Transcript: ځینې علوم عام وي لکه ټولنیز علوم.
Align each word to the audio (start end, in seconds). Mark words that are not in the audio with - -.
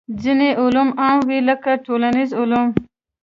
ځینې 0.21 0.49
علوم 0.61 0.89
عام 1.01 1.19
وي 1.27 1.39
لکه 1.49 1.71
ټولنیز 1.85 2.29
علوم. 2.39 2.67